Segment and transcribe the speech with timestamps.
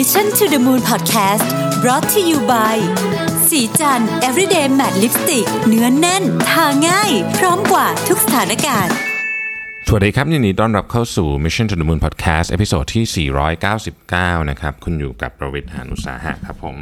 [0.00, 1.46] Mission to the Moon Podcast
[1.82, 2.76] brought to you by
[3.48, 8.94] ศรีจันทร์ everyday matte lipstick เนื้อแน่น ทาง่าย พร้อมกว่าทุกสถานการณ์
[9.86, 13.28] สวัสดีครับยินดีต้อนรับเข้าสู่ Mission to the Moon Podcast episode ที่
[13.88, 16.76] 499 นะครับ คุณอยู่กับประวิทย์หานุสาหะครับผม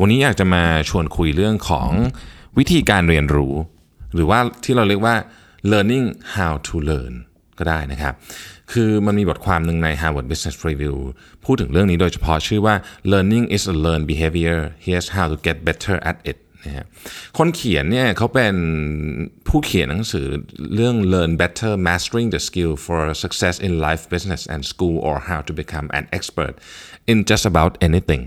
[0.00, 1.90] วันนี้อยากจะมาชวนคุยเรื่องของ
[2.58, 3.54] วิธีการเรียนรู้
[4.14, 5.16] หรือว่าที่เราเรียกว่า
[5.72, 6.06] learning
[6.36, 7.14] how to learn
[7.58, 8.14] ก็ได้นะครับ
[8.72, 10.96] คือมันมีบทความหนึ่งใน Harvard Business Review
[11.44, 12.74] พูดถึงเรื่องนี้โดยเฉพาะชื่อว่า
[13.12, 16.84] learning is a learned behavior here's how to get better at it นะฮะ
[17.38, 18.54] คนเขียนเนี่ยเขาเป็น
[19.48, 20.26] ผู้เขียนหนังสือ
[20.74, 25.52] เรื่อง learn better mastering the skill for success in life business and school or how to
[25.60, 26.54] become an expert
[27.10, 28.24] in just about anything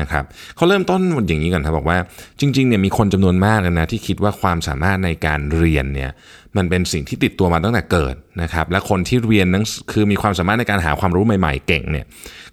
[0.00, 0.24] นะครับ
[0.56, 1.98] เขาเริ่มต้นอย่างนี้ก่อนครับบอกว่า
[2.40, 6.10] จริงๆเนี่ยมีคนจำนวนมากเลยนะที่คิดว่าความสามารถในการเรียนเนี่ย
[6.56, 12.06] มันเป็นสิ่งที่ติดตัวมาตั้งแต่เกิดนะครับและคนที่เรียนนั้นคือมีความสามารถในการหาความรู้ใหม่ๆเก่งเนี่ย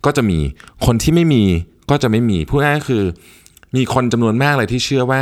[0.05, 0.39] ก็จะมี
[0.85, 1.43] คนที่ไม่มี
[1.91, 3.03] ก็จะไม่มีพูดง่ายก็คือ
[3.75, 5.21] มีคนจำนวนมากเลยที่เชื่อว่า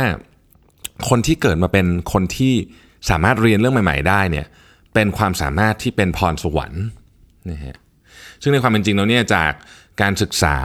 [1.08, 2.54] คนที่เกิดมาเป็นคนที่
[3.10, 4.46] สามารถเรียนเรื่องใหม่ ๆ ได้เนี่ย
[4.94, 6.84] เป็นความสามารถที่เป็นพรสวรรค์
[7.50, 7.76] นะฮะ
[8.42, 9.52] ซึ่งในความเป็นจริงแล้วเนี่ยจาก
[10.00, 10.56] การศึกษา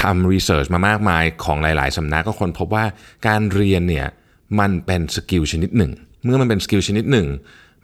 [0.00, 2.84] ทำรีเสิร์ชมามากมายของหลาย ๆ สำนักก็คนพบว่า
[3.26, 4.06] การเรียนเนี่ย
[4.60, 5.92] มันเป็น skill ชนิดหนึ่ง
[6.24, 7.26] เมื่อมันเป็น skill ชนิดหนึ่ง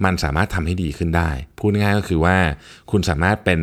[0.05, 2.37] มันสามารถทำให้ดีขึ้นได้ พูดง่ายก็คือว่า
[2.91, 3.61] คุณสามารถเป็น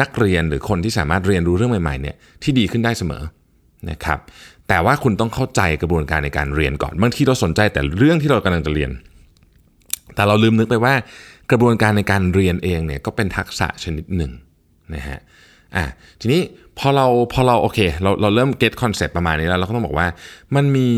[0.00, 3.22] นักเรียนหรือคนที่สามารถเรียนรู้เรื่องใหม่ ๆ เนี่ยที่ดีขึ้นได้เสมอ
[3.90, 4.18] นะครับ
[4.68, 8.90] แต่ว่าคุณต้องเข้าใจกระบวนการในการเรียนก่อน บางทีเราสนใจแต่เรื่องที่เรากำลังจะเรียน
[10.14, 10.94] แต่เราลืมนึกไปว่า
[11.50, 14.32] กระบวนการในการเรียนเองเนี่ยก็เป็นทักษะชนิดหนึ่ง
[14.94, 15.18] นะฮะ
[15.76, 15.84] อะ
[16.20, 16.40] ทีนี้
[16.78, 20.08] พอเราพอเราโอเคเราเราเริ่ม get concept ประมาณนี้แล้วเราก็ต้องบอกว่า
[20.54, 20.88] มันมี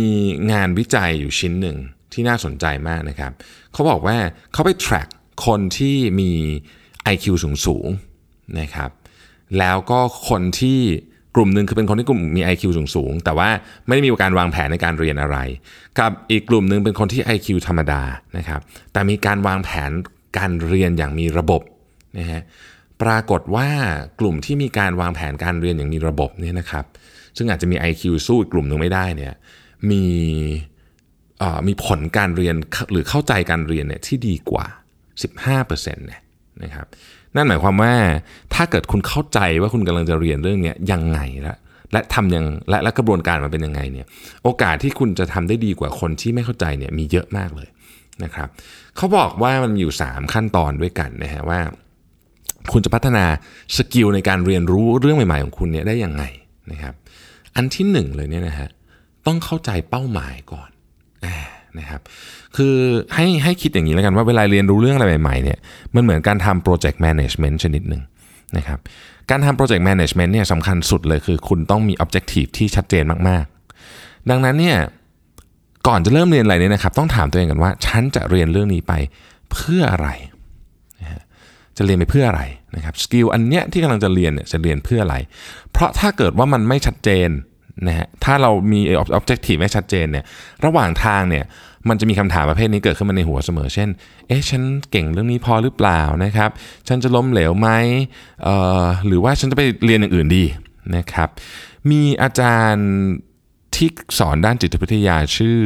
[0.52, 1.76] งานวิจัยอยู่ชิ้นหนึ่ง
[2.12, 3.32] ที่น่าสนใจมากนะครับ
[3.72, 4.16] เขาบอกว่า
[4.52, 5.08] เขาไป track
[5.46, 6.30] คนที่มี
[7.12, 7.88] IQ สูงสูง
[8.60, 8.90] นะครับ
[9.58, 10.80] แล้วก็คนที่
[11.36, 13.48] กลุ่มหนึ่งคือเป็นคนที่กลุ่มมี IQ สูงสูงแต่ว่า
[13.86, 15.38] ไม่ได้มีการวางแผนในการเรียนอะไร
[15.98, 18.02] กับอีกกลุ่มหนึ่งเป็นคนที่ IQ ธรรมดา
[18.38, 18.60] นะครับ
[18.92, 19.90] แต่มีการวางแผน
[20.38, 21.62] การเรียนอย่างมีระบบ
[22.18, 22.42] นะฮะ
[23.02, 23.68] ปรากฏว่า
[24.20, 26.84] กลุ่มที่มีการวางแผนการเรียนอย่างมีระบบเนี่ยนะครับ
[27.36, 29.34] ซึ่งอาจจะมี IQ สู้อีกกลุ่มหนึ่งไม่ได้เนี่ย
[29.90, 30.04] มี
[31.66, 32.54] มีผลการเรียน
[32.92, 34.66] หรือเข้าใจการเรียนเนี่ยที่ดีกว่า
[35.36, 36.22] 15%เนี่ย
[36.62, 36.86] นะครับ
[37.36, 37.94] นั่นหมายความว่า
[38.54, 41.56] ถ้าเกิดคุณเข้าใจว่าคุณกำลังจะเรียนเรื่องนี้ยังไงและ
[41.92, 44.06] และทำยังและและกระบวนการมันเป็นยังไงเนี่ย
[44.44, 47.68] โอกาสที่คุณจะทำได้ดีกว่าคนที่ไม่เข้าใจเนี่ยมีเยอะมากเลย
[48.24, 48.48] นะครับ
[48.96, 51.60] เขาบอกว่ามันอยู่ 3 ขั้นตอนด้วยกันนะฮะว่า
[52.72, 53.24] คุณจะพัฒนา
[53.76, 56.24] skill ในการเรียนรู้เรื่องใหม่ๆของคุณเนี่ยได้ยังไง
[56.70, 56.94] นะครับ
[57.56, 58.68] อันที่หนึ่งเลยเนี่ยนะฮะ
[59.26, 60.70] ต้องเข้าใจเป้าหมายก่อน
[61.24, 61.36] อ่า
[61.78, 62.00] นะครับ
[62.56, 62.74] คือ
[63.14, 65.58] ให้ให้คิดอย่างนี้แล้วกันว่าเวลาเรียนรู้เรื่องอะไรใหม่ๆเนี่ย
[65.94, 68.02] มันเหมือนการทำ project management ชนิดหนึ่ง
[68.56, 68.78] นะครับ
[69.30, 74.76] การทำ project management เนี่ยสำคัญสุดเลยคือคุณต้องมี objective ที่ชัดเจนมากๆ ดังนั้นเนี่ย
[75.88, 78.92] ก่อนจะเริ่มเรียนอะไรเนี่ยนะครับต้องถามตัวเองกันว่า ฉันจะเรียนเรื่องนี้ไป
[79.52, 80.08] เพื่ออะไร
[81.00, 81.22] นะฮะ
[81.76, 82.42] จะเรียนไปเพื่ออะไร
[82.76, 85.16] นะครับ skill อันเนี้ยที่กำลังจะเรียนเนี่ยจะเรียนเพื่ออะไร
[85.72, 87.28] เพราะถ้าเกิดว่ามันไม่ชัดเจน
[87.86, 90.24] นะฮะถ้าเรามี objective ไม่ชัดเจนเนี่ย
[90.64, 91.44] ระหว่างทางเนี่ย
[91.88, 93.88] มันจะมีคำถามประเภทนี้เกิดขึ้นมาในหัวเสมอ เช่น
[94.26, 96.50] เอ๊ะ ฉันเก่งเรื่องนี้พอหรือเปล่านะครับ
[96.88, 97.68] ฉันจะล้มเหลวไหม
[98.44, 100.44] เอ่อหรือว่าฉันจะไปเรียนอย่างอื่นดี
[100.96, 101.28] นะครับ
[101.90, 102.88] มีอาจารย์
[103.76, 105.58] ที่สอนด้านจิตวิทยาชื่อ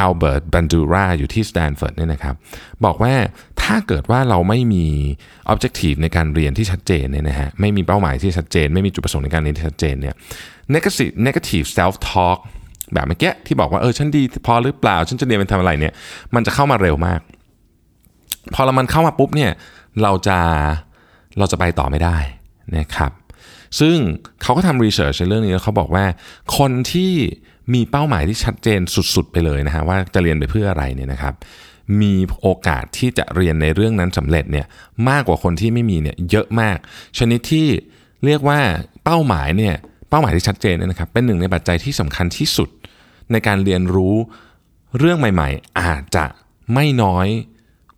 [0.00, 2.34] อัลเบิร์ตบันดูราอยู่ที่สแตนฟอร์ดเนี่ยนะครับ
[2.84, 3.14] บอกว่า
[3.62, 4.86] ถ้าเกิดว่าเราไม่มี
[5.52, 10.14] objective ในการเรียนที่ชัดเจนเนี่ยนะฮะไม่มีเป้าหมายที่ชัดเจน ไม่มีจุดประสงค์ในการเรียนที่ชัดเจนเนี่ย
[10.74, 12.38] negative negative self talk
[12.92, 15.92] แบบเมื่อกี้ที่บอกว่าเออฉันดีพอหรือเปล่า ฉันจะเรียนเป็นทำอะไรเนี่ย
[16.34, 17.20] มันจะเข้ามาเร็วมาก
[18.54, 19.50] พอเรามันเข้ามาปุ๊บเนี่ย
[20.02, 20.38] เราจะ
[21.38, 22.16] เราจะไปต่อไม่ได้
[22.76, 23.12] นะครับ
[23.80, 23.96] ซึ่ง
[24.42, 26.04] เขาก็ทำรีเสิร์ชในเรื่องนี้แล้วเขาบอกว่า
[26.58, 27.12] คนที่
[27.74, 28.80] มีเป้าหมายที่ชัดเจน
[29.14, 31.34] สุด ๆ ไปเลยนะฮะว่าจะเรียนไปเพื่ออะไรเนี่ยนะครับ
[32.00, 34.66] มีโอกาสที่จะเรียนในเรื่องนั้นสำเร็จเนี่ย
[35.08, 36.78] มากกว่าคนที่ไม่มีเนี่ยเยอะมาก
[37.18, 37.66] ชนิดที่
[38.24, 38.60] เรียกว่า
[39.04, 39.74] เป้าหมายเนี่ย
[40.16, 42.68] ป้าหมายที่ชัดเจนเนี่ยนะครับเป็นหนึ่งในปัจจัยที่สำคัญที่สุด
[43.32, 44.14] ในการเรียนรู้
[44.98, 46.24] เรื่องใหม่ ๆ อาจจะ
[46.74, 47.26] ไม่น้อย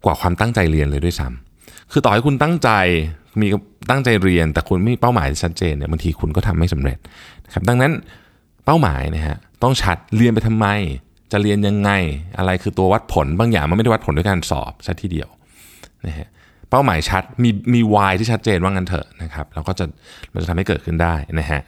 [0.04, 2.70] กว่าความตั้งใจเรียนเลยด้วยซ้ำคือต่อให้คุณตั้งใจ
[3.40, 3.46] มี
[3.90, 6.98] ตั้งใจเรียน แต่คุณไม่มีเป้าหมายที่ชัดเจนเนี่ยบางทีคุณก็ทำไม่สำเร็จ
[7.46, 7.92] นะครับดังนั้น
[8.64, 10.66] เป้าหมายนะฮะต้องชัดเรียนไปทำไม
[11.32, 11.90] จะเรียนยังไง
[12.38, 15.28] อะไรคือตัววัดผลบางอย่างมันไม่ได้วัดผลด้วยการสอบซะทีเดียว
[16.06, 16.28] นะฮะ
[16.70, 19.84] เป้าหมายชัดมีมี why ที่ชัดเจนว่างั้นเถอะนะครับแล้วก็จะ
[20.32, 21.60] มันจะทำให้เกิดขึ้นได้นะฮะ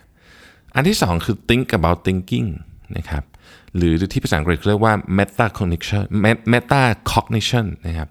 [0.74, 2.48] อันที่สองคือ think about thinking
[2.96, 3.24] นะครับ
[3.76, 6.04] หรือที่ภาษาอังกฤษเรียกว่า meta cognition
[6.52, 6.82] meta
[7.12, 8.08] cognition นะครับ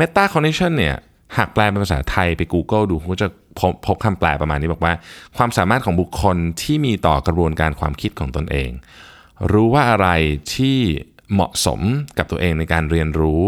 [0.00, 0.96] meta cognition เนี่ย
[1.36, 3.28] หากแปลเป็นภาษาไทยไป Google ดูก็จะ
[3.86, 4.94] พบคำแปลประมาณนี้บอกว่า
[5.36, 8.70] ความสามารถของบุคคลที่มีต่อกระบวนการความคิดของตนเอง
[9.52, 10.08] รู้ว่าอะไร
[10.54, 10.78] ที่
[11.32, 11.80] เหมาะสม
[12.18, 13.44] กับตัวเองในการเรียนรู้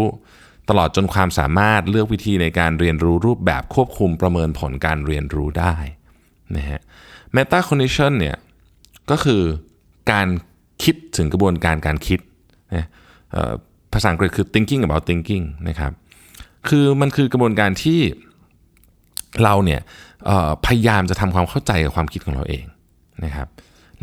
[0.69, 5.75] ตลอดจนความสามารถเลือกวิธีในการเรียนรู้รูปแบบควบคุมประเมินผลการเรียนรู้ได้
[6.55, 6.81] นะฮะ
[7.35, 8.35] meta cognition เนี่ย
[9.11, 9.41] ก็คือ
[10.11, 10.27] การ
[10.83, 12.19] คิดถึงกระบวนการการคิด
[12.75, 12.87] นะ
[13.93, 15.91] ภาษาอังกฤษคือ thinking about thinking นะครับ
[16.67, 17.99] คือมันคือกระบวนการที่
[19.43, 19.81] เราเนี่ย
[20.65, 22.65] พยายามจะทำความเข้าใจกับความคิดของเราเอง
[23.25, 23.47] นะครับ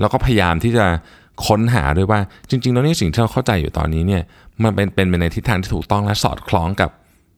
[0.01, 0.87] แล้วก็พยายามที่จะ
[1.47, 2.21] ค้นหาด้วยว่า
[2.51, 4.23] จริงๆแล้วนี่สิ่งที่เราเข้าใจอยู่ตอนนี้เนี่ย
[4.65, 6.91] มันเป็นเป็นในทิศทางที่ถูกต้องและสอดคล้องกับ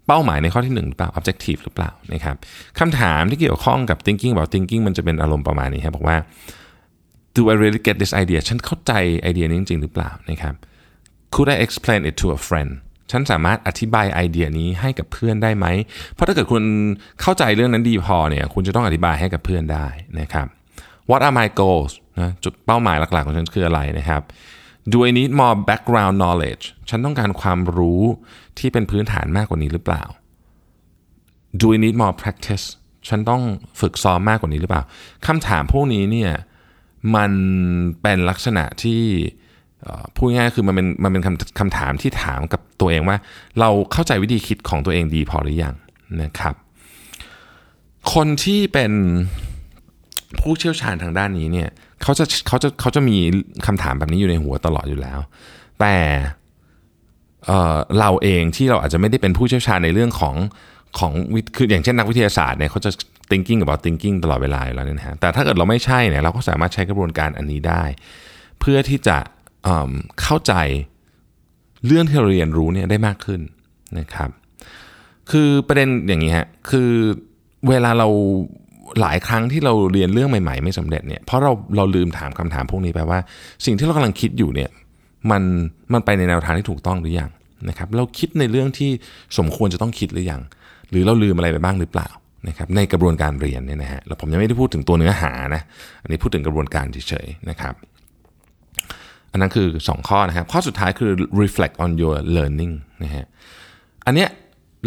[0.06, 2.36] เป้าหมายในข้อที่1หรือเปล่า objective หรือเปล่านะครับ
[2.78, 6.16] คำถามที่เกี่ยวข้องกับ thinking about thinking มันจะเป็นอารมณ์ประมาณนี้ครับบอกว่า
[7.36, 8.92] do I really get this idea ฉันเข้าใจ
[9.22, 10.54] ไอเดียนี้จริง ๆ หรือเปล่านะครับ
[11.34, 12.70] could I explain it to a friend
[13.10, 15.66] ฉันสามารถอธิบายไอเดียนี้ให้กับเพื่อนได้ไหม
[16.12, 16.62] เพราะถ้าเกิดคุณ
[17.20, 19.86] เข้าใจเรื่องนั้นดีพอเนี่ย คุณจะต้องอธิบายให้กับเพื่อนได้
[20.20, 20.46] นะครับ
[21.10, 24.22] What are my goals นะจุดเป้าหมายหลักๆของฉันคืออะไรนะครับ
[24.92, 28.02] Do I need more background knowledge ฉันต้องการความรู้
[28.58, 30.02] ที่เป็นพื้นฐานมากกว่านี้หรือเปล่า
[31.60, 32.64] Do I need more practice
[33.08, 33.42] ฉันต้อง
[33.80, 34.82] ฝึกซ้อมมากกว่านี้หรือเปล่า
[35.26, 36.32] คำถามพวกนี้เนี่ย
[37.16, 37.32] มัน
[38.02, 39.02] เป็นลักษณะที่
[40.16, 43.16] พูดง่ายคือมันเป็นมันเป็นคำคำถามที่ถามกับตัวเองว่า
[43.60, 45.74] เราเข้าใจวิธีคิดของตัวเองดีพอหรือยัง
[46.22, 46.54] นะครับ
[48.14, 48.92] คนที่เป็น
[50.40, 51.68] ผู้เชี่ยวชาญทางด้านนี้เนี่ย
[52.02, 53.16] เขาจะเขาจะเขาจะมี
[53.66, 55.18] คำถามแบบนี้อยู่ในหัวตลอดอยู่แล้ว
[55.80, 55.96] แต่
[57.46, 60.36] เเราเองที่เราอาจจะไม่ได้เป็นผู้เชี่ยวชาญในเรื่องของ
[60.98, 61.12] ของ
[61.56, 62.90] คืออย่างเช่นนักวิทยาศาสตร์เนี่ยเขาจะ
[63.30, 67.82] thinking about thinking ตลอดเวลาอยู่แล้วนะฮะแต่ถ้าเกิดเราไม่ใช่เนี่ยเราก็สามารถใช้กระบวนการอันนี้ได้
[68.60, 69.16] เพื่อที่จะ
[70.22, 70.54] เข้าใจ
[71.86, 73.40] เรื่องที่เราเรียนรู้เนี่ยได้มากขึ้น
[73.98, 74.30] นะครับ
[75.30, 76.90] คือประเด็นอย่างนี้ฮะคือ
[77.68, 78.08] เวลาเรา
[79.00, 83.18] หลายครั้งที่เราเรียนเรื่องใหม่ๆ ไม่สำเร็จเนี่ยเพราะเราเราลืมถามคำถามพวกนี้ไปว่า
[83.64, 84.70] สิ่งที่เรากำลังคิดอยู่เนี่ย
[85.30, 85.42] มัน
[85.92, 87.30] มันไปในแนวทางที่ถูกต้องหรือยัง
[87.68, 88.90] นะครับ เราคิดในเรื่องที่
[89.38, 90.40] สมควรจะต้องคิดหรือยัง
[90.90, 92.08] หรือเราลืมอะไรไปบ้างหรือเปล่า
[92.48, 95.62] นะครับในกระบวนการเรียนเนี่ยนะฮะแล้วผมยังไม่ได้พูดถึงตัวเนื้อหานะ
[96.02, 97.74] อันนี้พูดถึงกระบวนการเฉยๆนะครับ
[99.32, 101.10] อันนั้นคือ 2 ข้อนะครับข้อสุดท้ายคือ
[101.42, 102.74] reflect on your learning
[103.04, 103.26] นะฮะ
[104.06, 104.28] อันเนี้ย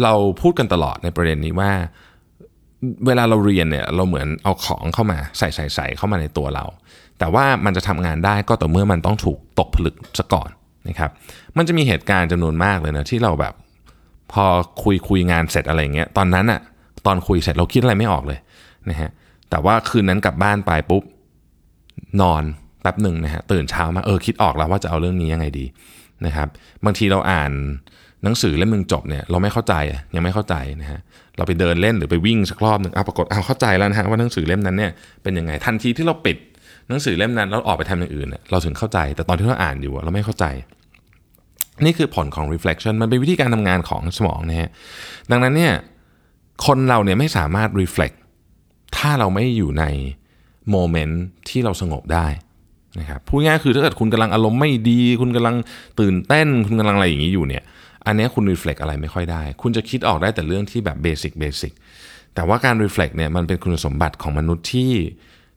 [0.02, 1.70] เราพูดกันตลอดในประเด็นนี้ว่า
[3.06, 6.64] เวลาเราเรียนเนี่ยเราเหมือนเอาของเข้ามาใส่ใส่ใส่เข้ามาในตัวเรา
[7.18, 10.50] แต่ว่ามันจะทำงานได้ก็ต่อเมื่อมันต้องถูกตกผลึกซะก่อน
[10.88, 11.10] นะครับ
[11.56, 13.54] มันจะมีเหตุการณ์จำนวนมากเลยนะที่เราแบบ
[14.32, 14.44] พอ
[14.82, 16.60] คุยคุยงานเสร็จอะไรเงี้ยตอนนั้นอะ
[17.06, 18.38] ตอนคุยเสร็จเราคิดอะไรไม่ออกเลย
[18.90, 19.10] นะฮะ
[19.50, 21.02] แต่ว่าคืนนั้นกลับบ้านไปปุ๊บ
[22.20, 22.42] นอน
[22.82, 25.66] แป๊บหนึ่งนะฮะตื่นเช้ามาเออคิดออกแล้วว่าจะเอาเรื่องนี้ยังไงดี
[26.26, 26.48] นะครับ
[26.84, 27.52] บางทีเราอ่าน
[28.24, 29.74] หนังสือเล่มนึงจบเนี่ยเราไม่เข้าใจ
[30.14, 31.00] ยังไม่เข้าใจนะฮะ
[31.36, 34.92] เราไปเดินเล่นหรือไปวิ่งสักรอบหนึ่งอ้าวปรากฏอ้าวเข้าใจแล้วนะฮะว่าหนังสือเล่มนั้นเนี่ย
[35.22, 36.36] เป็นยังไงทันทีที่เราปิด
[36.88, 40.44] หนังสือเล่มนั้นแล้วออกไปทำอย่างอื่นเนี่ยเราถึงเข้าใจ แต่ตอนที่เราอ่านอยู่เราไม่เข้าใจ
[41.84, 44.70] นี่คือผลของ reflection มันเป็นวิธีการทำงานของสมองนะฮะ
[45.30, 45.72] ดังนั้นเนี่ย
[46.66, 48.16] คนเราเนี่ยไม่สามารถ reflect
[48.96, 49.84] ถ้าเราไม่อยู่ใน
[50.70, 52.26] โมเมนต์ที่เราสงบได้
[53.00, 55.56] นะครับพูดง่ายคือถ้าเกิดคุณกำลังอารมณ์ไม่ดี คุณกำลัง
[56.00, 57.64] ตื่นเต้น คุณกำลังอะไรอย่างนี้อยู่เนี่ย
[58.06, 61.72] อันนี้คุณ reflect อะไรไม่ค่อยได้ คุณจะคิดออกได้แต่เรื่องที่แบบ basic basic
[62.34, 64.90] แต่ว่าการ reflect เนี่ยมันเป็นคุณสมบัติของมนุษย์ที่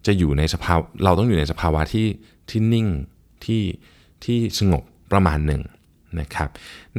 [0.06, 2.08] จะอยู่ในสภาวะเราต้องอยู่ในสภาวะที่
[2.50, 2.88] ที่นิ่ง
[3.46, 3.64] ที่
[4.24, 5.62] ที่สงบประมาณหนึ่ง
[6.20, 6.50] นะครับ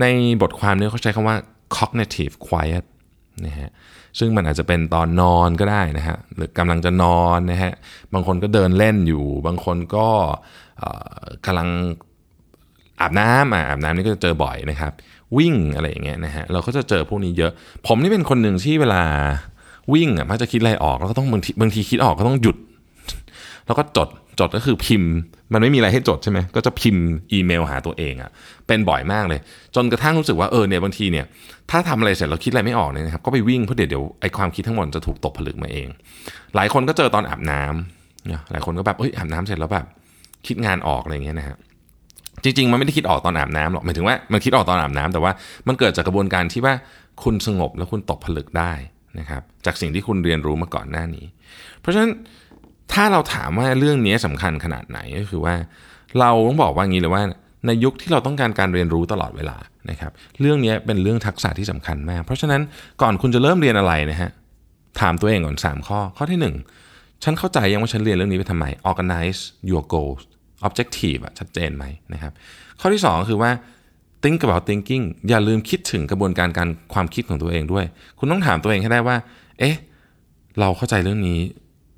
[0.01, 0.05] ใน
[0.43, 1.37] บทความนี้เขาใช้คำว่า
[1.77, 2.85] cognitive quiet
[3.47, 3.69] นะฮะ
[4.19, 7.73] ซึ่งมันอาจจะเป็นตอนนอนก็ได้นะฮะหรือกำลังจะนอนนะฮะ
[8.15, 10.09] บางคนก็เดินเล่นอยู่ บางคนก็
[11.47, 11.69] กำลัง
[13.01, 14.93] อาบน้ำอาบน้ำนี่ก็จะเจอบ่อยนะครับ
[15.39, 17.53] วิ่งอะไรอย่างเงี้ยนะฮะเราก็จะเจอพวกนี้เยอะ
[17.87, 19.03] ผมนี่เป็นคนหนึ่งที่เวลา
[19.95, 22.57] วิ่งอะมักจะคิดอะไรออกแล้วก็ต้องบางทีบางทีคิดออกก็ต้องหยุด
[23.67, 24.09] แล้วก็จด
[24.41, 25.13] จดก็คือพิมพ์
[25.53, 28.31] มันไม่มีอะไรให้จดใช่ไหมก็จะพิมพ์อีเมลหาตัวเองอะ่ะ
[28.67, 29.41] เป็นบ่อยมากเลย
[29.75, 31.25] จนกระทั่งรู้สึกว่าเออเนี่ยบางทีเนี่ย
[31.71, 35.89] ถ้าทำอะไรเสร็จเราคิดอะไรไม่ออกเนี่ยนะครับก็ไปวิ่งเพราะเดี๋ยวเดี๋ยวไอความคิดทั้งหมดจะถูกตกผลึกมาเอง
[36.57, 39.87] หลายคนก็เจอตอนอาบน้ำเนี่ยหลายคนก็แบบเฮ้ยอาบน้ำเสร็จแล้วแบบ
[40.47, 41.57] คิดงานออกอะไรเงี้ยนะฮะ
[42.45, 45.33] จริงๆ มันไม่ได้คิดออกตอนอาบน้ำหรอกหมายถึงว่ามันคิดออกตอนอาบน้ำแต่ว่า
[45.69, 46.75] มันเกิดจากกระบวนการที่ว่า
[47.23, 48.73] คุณสงบแล้วคุณตกผลึกได้
[49.19, 51.27] นะครับจากสิ่งที่คุณเรียนรู้มาก่อนหน้านี้
[51.81, 52.11] เพราะฉะนั้น
[52.93, 55.55] ถ้าเราถามว่าเรื่องนี้สำคัญขนาดไหนก็คือว่า
[56.21, 57.23] เราต้องบอกว่างี้เลยว่า
[57.67, 59.57] ในยุคที่เราต้องการการเรียนรู้ตลอดเวลา
[59.91, 62.63] นะครับเรื่องนี้เป็นเรื่องทักษะที่สำคัญมาก เพราะฉะนั้น
[63.03, 64.31] ก่อนคุณจะเริ่มเรียนอะไรนะฮะ
[65.01, 70.23] ถามตัวเองก่อน 3 ข้อ ข้อที่ 1 ฉันเข้าใจยังว่าฉันเรียนเรื่องนี้ไปทำไม organize your goals
[70.67, 72.33] objective อะชัดเจนไหมนะครับ
[72.81, 73.51] ข้อที่ 2 คือว่า
[74.23, 77.85] think about thinking อย่าลืมคิดถึงกระบวนการการความคิดของตัวเองด้วย
[78.19, 79.17] คุณต้องถามตัวเองให้ได้ว่า
[79.59, 79.77] เอ๊ะ
[80.61, 81.39] เราเข้าใจเรื่องนี้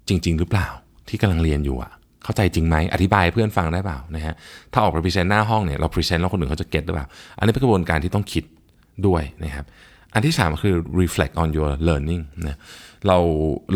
[0.09, 0.69] จริง ๆ หรือเปล่า
[1.09, 1.93] ที่กำลังเรียนอยู่อะ
[2.25, 4.35] เข้าใจจริงไหมอธิบายเพื่อนฟังได้เปล่านะฮะ
[4.73, 7.07] ถ้าออกไป present หน้าห้องเนี่ยเรา present แล้วคนอื่นเขาจะ get หรือเปล่า
[7.39, 8.45] อันนี้เป็นกระบวนการที่ต้องคิด
[9.07, 9.67] ด้วยนะครับ
[10.15, 12.57] อันที่ 3 คือ reflect on your learning นะ
[13.07, 13.19] เรา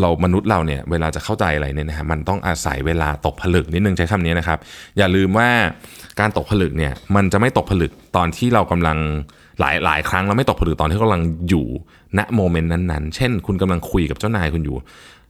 [0.01, 4.59] เรามนุษย์เราเนี่ยเวลาจะเข้าใจอะไรเนี่ยนะฮะมันต้องอาศัยเวลาตกผลึกนิดนึงใช้คำนี้นะครับ
[4.97, 5.49] อย่าลืมว่า
[6.19, 8.97] การตกผลึกเนี่ยมันจะไม่ตกผลึกตอนที่เรากำลัง
[9.59, 11.65] หลายหลายครั้งเราไม่ตกผลึกตอนที่กำลังอยู่
[12.17, 14.77] ณโมเมนต์นั้นๆ เช่น คุณกำลังคุยกับเจ้านายคุณอยู่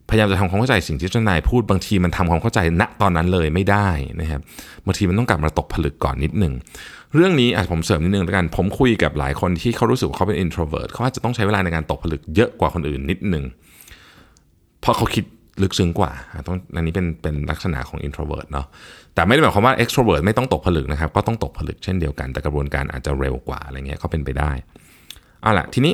[0.09, 3.89] พยายามจะทำความเข้าใจสิ่งที่เจ้านายพูดบางทีมันทำความเข้าใจณตอนนั้นเลยไม่ได้
[4.21, 4.41] นะครับ
[4.85, 6.53] บางทีมันต้องกลับมาตกผลึกก่อนนิดหนึ่ง
[7.13, 13.43] เรื่องนี้อาจผมเสริมนิดนึงแล้วกัน ผมคุยกับหลายคนที่เขารู้สึกว่าเขาเป็น introvert เขาอาจจะต้องใช้เวลาในการตกผลึกเยอะกว่าคนอื่นนิดหนึ่ง
[14.81, 15.25] เพราะเขาคิด
[15.63, 16.11] ลึกซึ้งกว่า
[16.47, 18.65] ต้องอันนี้เป็นเป็นลักษณะของ introvert เนาะ
[19.15, 24.51] แต่ไม่ได้หมายความว่า extrovert ไม่ต้องตกผลึกนะครับ ก็ต้องตกผลึกเช่นเดียวกันแต่กระบวนการอาจจะเร็วกว่าอะไรเงี้ยก็เป็นไปได้
[25.41, 25.93] เอาล่ะทีนี้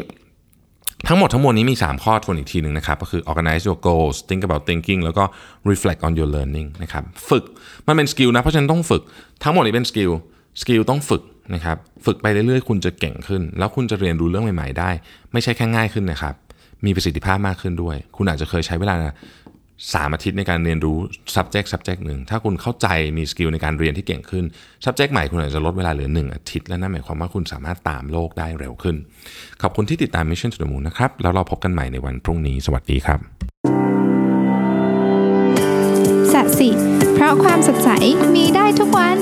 [1.07, 5.23] ทั้งหมดทั้งมวลนี้มี 3 ข้อทวนอีกทีหนึ่งนะครับ ก็คือ organize your goals think about thinking แล้วก็
[5.69, 7.43] reflect on your learning นะครับ ฝึก
[7.87, 9.01] มันเป็น skill นะ เพราะฉะนั้นต้องฝึก
[9.43, 10.11] ทั้งหมดนี้เป็น skill
[10.61, 11.21] skill ต้องฝึก
[11.53, 14.89] นะครับ ฝึกไปเรื่อยๆ คุณจะเก่งขึ้น แล้วคุณจะเรียนรู้เรื่องใหม่ๆ ได้
[15.33, 16.33] ไม่ใช่แค่ง่ายขึ้นนะครับ
[16.85, 18.95] มีประสิทธิภาพมากขึ้นด้วย คุณอาจจะเคยใช้เวลา
[19.93, 20.97] สามอาทิตย์ในการเรียนรู้
[21.35, 24.45] subject subject หนึ่งถ้าคุณเข้าใจมี skill ในการเรียนที่เก่งขึ้น
[24.85, 28.95] subject ใหม่คุณอาจจะลดเวลาเหลือ 1 อาทิตย์ และนั่นหมายความว่าคุณสามารถตามโลกได้เร็วขึ้น
[29.61, 33.19] ขอบคุณที่ติดตาม Mission to the Moon นะครับ แล้วเราพบกันใหม่ในวันพรุ่งนี้สวัสดีครับ
[36.33, 36.69] สัสิ
[37.13, 37.89] เพราะความสดใส
[38.35, 39.17] มีได้ทุกวัน